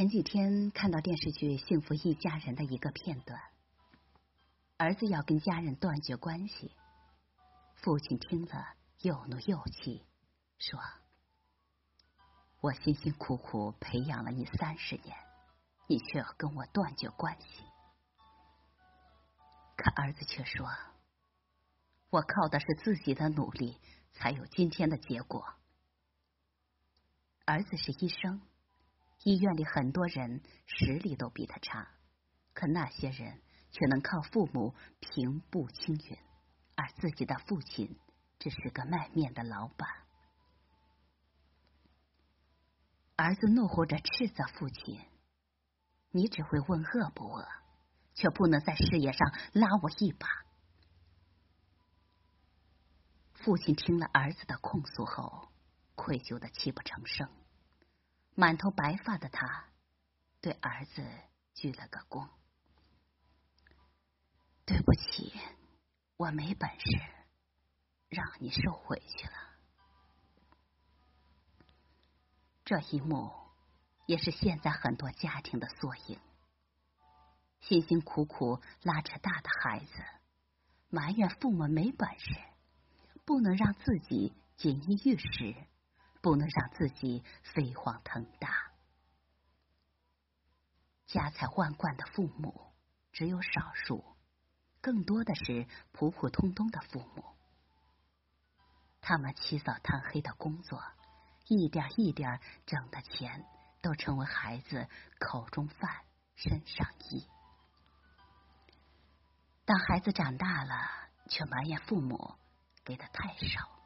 [0.00, 3.38] 前几天看到电视剧《幸福一家人》的一个片段，
[4.78, 6.74] 儿子要跟家人断绝关系，
[7.74, 8.66] 父亲听了
[9.00, 10.06] 又怒又气，
[10.56, 10.80] 说
[12.62, 15.14] ：“我辛辛苦苦培养了你三十年，
[15.86, 17.62] 你却要跟我断绝关系。”
[19.76, 20.66] 可儿子却说
[22.08, 23.78] ：“我靠的是自己的努力，
[24.14, 25.46] 才有今天的结果。”
[27.44, 28.40] 儿子是医生。
[29.22, 31.88] 医院里很多人实力都比他差，
[32.54, 36.18] 可那些人却能靠父母平步青云，
[36.74, 37.98] 而自己的父亲
[38.38, 39.88] 只是个卖面的老板。
[43.16, 44.98] 儿子怒吼着斥责父亲
[46.10, 47.46] ：“你只会问饿不饿，
[48.14, 49.20] 却不能在事业上
[49.52, 50.26] 拉我一把。”
[53.34, 55.50] 父亲听了儿子的控诉后，
[55.94, 57.28] 愧疚的泣不成声。
[58.40, 59.66] 满头白发的他，
[60.40, 61.06] 对儿子
[61.52, 62.26] 鞠了个躬
[64.64, 65.38] ：“对不起，
[66.16, 66.86] 我没本事，
[68.08, 69.34] 让你受委屈了。”
[72.64, 73.30] 这一幕
[74.06, 76.18] 也是现在很多家庭的缩影。
[77.60, 80.02] 辛辛苦苦拉扯大的孩子，
[80.88, 82.34] 埋怨父母没本事，
[83.26, 85.54] 不能让自己锦衣玉食。
[86.20, 88.70] 不能让自己飞黄腾达。
[91.06, 92.72] 家财万贯的父母
[93.12, 94.04] 只有少数，
[94.80, 97.24] 更多的是普普通通的父母。
[99.00, 100.80] 他们起早贪黑的工作，
[101.48, 103.44] 一点一点挣的钱，
[103.80, 104.86] 都成为孩子
[105.18, 106.04] 口中饭、
[106.36, 107.26] 身上衣。
[109.64, 110.90] 当孩子长大了，
[111.28, 112.36] 却埋怨父母
[112.84, 113.79] 给的太少。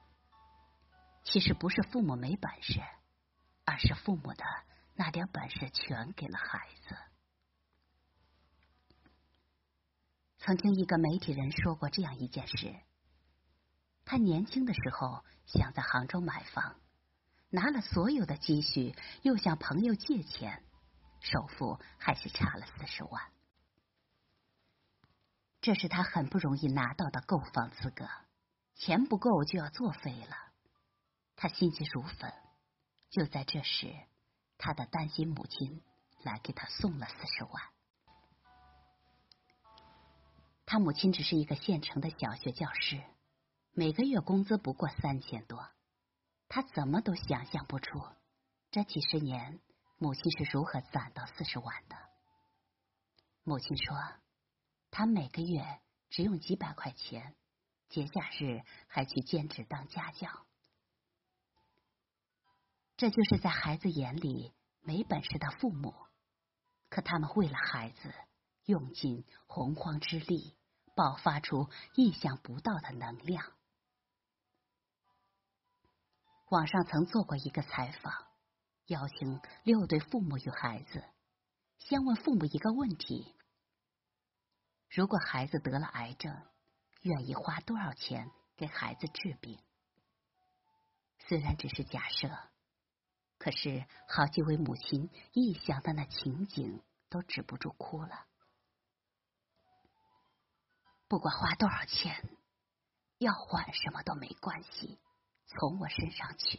[1.24, 2.80] 其实不是父母没本事，
[3.64, 4.44] 而是父母的
[4.94, 6.96] 那点本事全给了孩子。
[10.38, 12.76] 曾听一个媒体人说过这样一件事：
[14.04, 16.78] 他年轻的时候想在杭州买房，
[17.48, 20.62] 拿了所有的积蓄，又向朋友借钱，
[21.20, 23.32] 首付还是差了四十万。
[25.62, 28.06] 这是他很不容易拿到的购房资格，
[28.74, 30.43] 钱不够就要作废了。
[31.36, 32.32] 他心急如焚，
[33.10, 33.94] 就在这时，
[34.58, 35.82] 他的单亲母亲
[36.22, 37.62] 来给他送了四十万。
[40.66, 43.02] 他母亲只是一个县城的小学教师，
[43.72, 45.68] 每个月工资不过三千多，
[46.48, 48.02] 他怎么都想象不出，
[48.70, 49.60] 这几十年
[49.98, 51.96] 母亲是如何攒到四十万的。
[53.42, 53.96] 母亲说，
[54.90, 57.34] 他每个月只用几百块钱，
[57.90, 60.46] 节假日还去兼职当家教。
[62.96, 65.94] 这就是在孩子眼里没本事的父母，
[66.88, 68.14] 可他们为了孩子
[68.66, 70.56] 用尽洪荒之力，
[70.94, 73.52] 爆发出意想不到的能量。
[76.50, 78.12] 网上曾做过一个采访，
[78.86, 81.02] 邀请六对父母与孩子，
[81.78, 83.34] 先问父母一个问题：
[84.88, 86.32] 如果孩子得了癌症，
[87.02, 89.58] 愿意花多少钱给孩子治病？
[91.26, 92.30] 虽然只是假设。
[93.44, 98.24] 可是，好几位母亲一想到那情景，都止不住哭了。
[101.08, 102.26] 不管花多少钱，
[103.18, 104.98] 要换什么都没关系，
[105.46, 106.58] 从我身上取。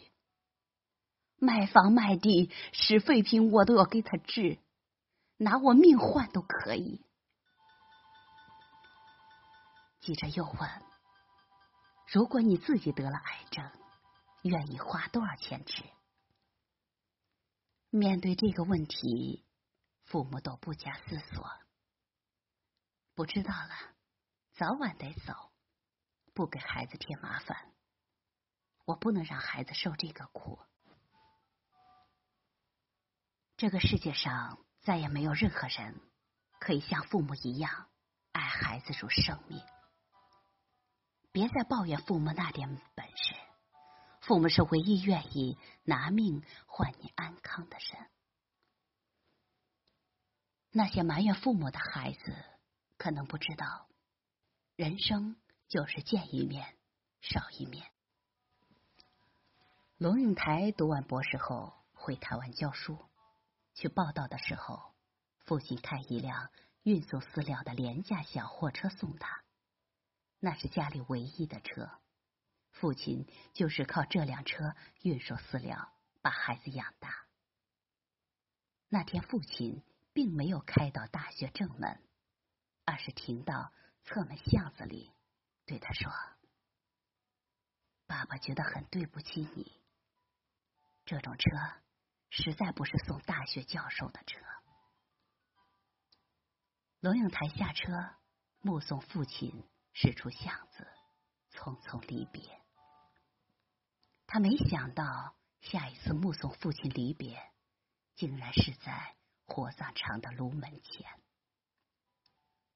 [1.38, 4.60] 卖房卖地使废品，我都要给他治，
[5.38, 7.04] 拿我命换都可以。
[10.02, 10.84] 记者又问：
[12.06, 13.72] 如果你自己得了癌症，
[14.44, 15.84] 愿意花多少钱治？
[17.96, 19.46] 面对这个问题，
[20.04, 21.50] 父母都不假思索，
[23.14, 23.96] 不知道了，
[24.52, 25.54] 早晚得走，
[26.34, 27.72] 不给孩子添麻烦，
[28.84, 30.60] 我不能让孩子受这个苦。
[33.56, 36.02] 这个世界上再也没有任何人
[36.60, 37.88] 可以像父母一样
[38.34, 39.62] 爱孩子如生命。
[41.32, 43.45] 别再抱怨父母那点本事。
[44.26, 48.10] 父母是唯一愿意拿命换你安康的人。
[50.72, 52.36] 那些埋怨父母的孩子，
[52.98, 53.88] 可能不知道，
[54.76, 55.36] 人生
[55.68, 56.76] 就是见一面
[57.22, 57.86] 少一面。
[59.98, 62.98] 龙应台读完博士后回台湾教书，
[63.76, 64.96] 去报道的时候，
[65.38, 66.50] 父亲开一辆
[66.82, 69.44] 运送饲料的廉价小货车送他，
[70.40, 71.92] 那是家里唯一的车。
[72.76, 77.26] 父亲就是靠这辆车运输饲料，把孩子养大。
[78.90, 79.82] 那天父亲
[80.14, 82.04] 并没有开到大学正门，
[82.84, 83.72] 而是停到
[84.04, 85.14] 侧门巷子里，
[85.66, 86.12] 对他说
[88.08, 89.82] ：“爸爸觉得很对不起你，
[91.06, 91.50] 这种车
[92.30, 94.38] 实在不是送大学教授的车。”
[97.00, 98.16] 龙应台下车，
[98.60, 99.64] 目送父亲
[99.94, 100.86] 驶出巷子，
[101.52, 102.65] 匆匆离别。
[104.28, 107.42] 他没想到，下一次目送父亲离别，
[108.16, 111.08] 竟然是在火葬场的炉门前。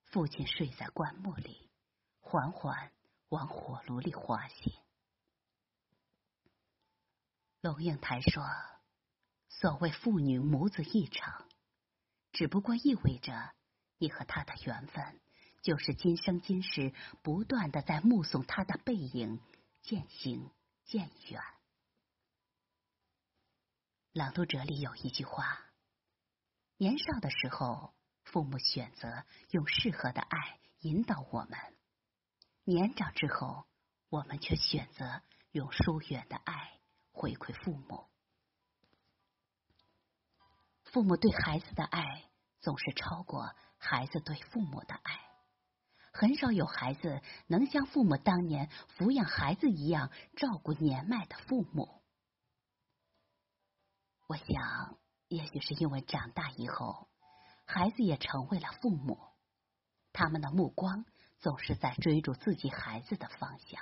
[0.05, 1.69] 父亲睡在棺木里，
[2.19, 2.91] 缓缓
[3.29, 4.73] 往火炉里滑行。
[7.61, 8.43] 龙应台说
[9.49, 11.47] ：“所谓父女母子一场，
[12.31, 13.53] 只不过意味着
[13.97, 15.19] 你和他的缘分，
[15.61, 19.41] 就是今生今世不断的在目送他的背影
[19.81, 20.49] 渐行。”
[20.89, 21.39] 渐远。
[24.11, 25.61] 朗读者里有一句话：
[26.77, 27.93] 年少的时候，
[28.23, 31.59] 父母选择用适合的爱引导我们；
[32.63, 33.67] 年长之后，
[34.09, 35.21] 我们却选择
[35.51, 36.79] 用疏远的爱
[37.11, 38.09] 回馈父母。
[40.85, 42.31] 父母对孩子的爱
[42.61, 45.28] 总是超过孩子对父母的爱。
[46.19, 52.01] 很少有孩子能像父母当年抚养孩子一样照顾年迈的父母。
[54.27, 54.97] 我想，
[55.29, 57.07] 也许是因为长大以后，
[57.63, 59.17] 孩子也成为了父母，
[60.11, 61.05] 他们的目光
[61.39, 63.81] 总是在追逐自己孩子的方向，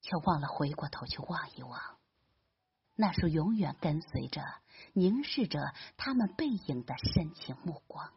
[0.00, 1.98] 却忘了回过头去望一望，
[2.94, 4.44] 那束永远跟随着、
[4.92, 8.12] 凝视着他们背影的深情目光。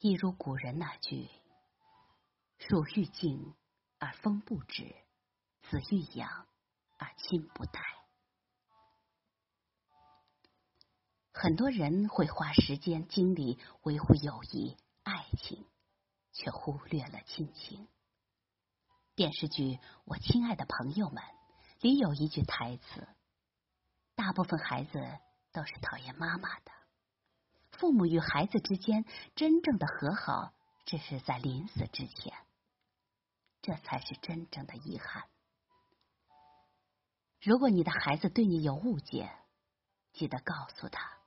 [0.00, 1.28] 一如古人那句
[2.58, 3.56] ：“树欲静
[3.98, 4.94] 而风不止，
[5.62, 6.46] 子欲养
[6.98, 7.80] 而亲不待。”
[11.34, 15.66] 很多人会花时间精力维护友谊、爱情，
[16.32, 17.88] 却忽略了亲情。
[19.16, 19.62] 电视剧
[20.04, 21.24] 《我亲爱的朋友们》
[21.80, 23.08] 里有一句台词
[24.14, 25.18] ：“大部分孩子
[25.50, 26.70] 都是讨厌妈妈的。”
[27.78, 29.04] 父母与孩子之间
[29.36, 30.52] 真正的和好，
[30.84, 32.34] 只是在临死之前，
[33.62, 35.24] 这才是真正的遗憾。
[37.40, 39.30] 如果你的孩子对你有误解，
[40.12, 41.18] 记得告诉他，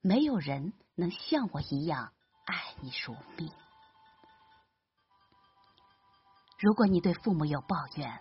[0.00, 2.12] 没有人能像我一样
[2.44, 3.52] 爱你如命。
[6.58, 8.20] 如果你对父母有抱怨，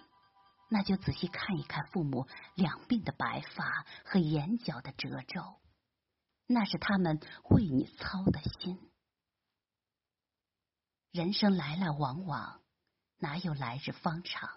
[0.70, 5.60] 那就仔细看一看父母两鬓的白发和眼角的褶皱。
[6.52, 7.20] 那是他们
[7.52, 8.80] 为你操的心。
[11.12, 12.60] 人生来来往往，
[13.20, 14.50] 哪有来日方长？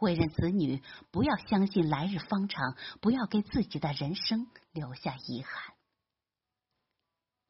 [0.00, 5.74] 为人子女，不要相信来日方长，不要给自己的人生留下遗憾。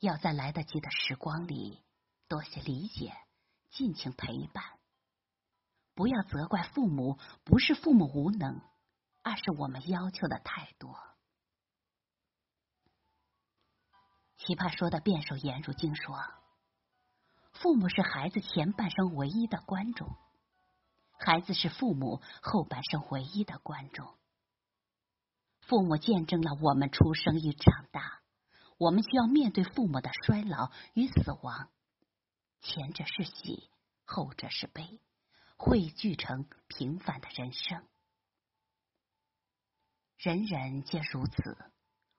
[0.00, 1.84] 要在来得及的时光里，
[2.26, 3.14] 多些理解，
[3.70, 4.64] 尽情陪伴。
[5.94, 8.60] 不要责怪父母，不是父母无能，
[9.22, 11.05] 而是我们要求的太多。
[14.46, 16.22] 奇葩说的辩手颜如晶说
[17.52, 20.16] ：“父母是孩子前半生唯一的观众，
[21.18, 24.16] 孩子是父母后半生唯一的观众。
[25.62, 28.22] 父母见证了我们出生与长大，
[28.78, 31.68] 我们需要面对父母的衰老与死亡。
[32.60, 33.68] 前者是喜，
[34.04, 35.00] 后者是悲，
[35.56, 37.84] 汇聚成平凡的人生。
[40.18, 41.58] 人人皆如此，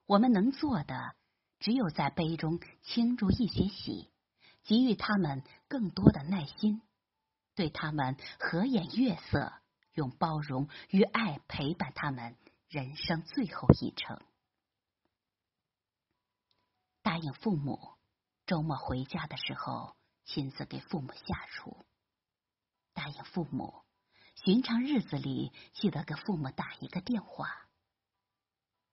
[0.06, 1.16] 我们能做的。”
[1.60, 4.12] 只有在杯中倾注一些喜，
[4.64, 6.82] 给予他们更多的耐心，
[7.56, 9.54] 对他们和颜悦色，
[9.94, 12.38] 用包容与爱陪伴他们
[12.70, 14.22] 人生最后一程。
[17.02, 17.94] 答应父母，
[18.46, 19.96] 周末回家的时候
[20.26, 21.86] 亲自给父母下厨。
[22.94, 23.84] 答应父母，
[24.36, 27.67] 寻常日子里记得给父母打一个电话。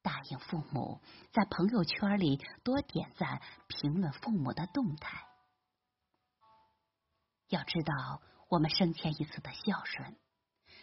[0.05, 1.01] 答应父母，
[1.33, 5.27] 在朋友圈里多点赞、评论父母的动态。
[7.49, 8.21] 要知道，
[8.51, 10.19] 我们生前一次的孝顺，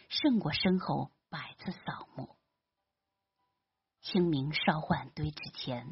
[0.09, 2.35] 胜过身后百次扫墓。
[4.01, 5.87] 清明烧换堆之前，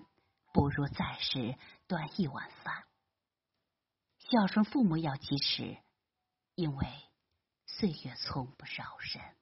[0.51, 1.55] 不如在世
[1.85, 2.87] 端一碗饭。
[4.17, 5.77] 孝顺父母要及时，
[6.55, 6.87] 因为
[7.67, 9.35] 岁月从不饶人。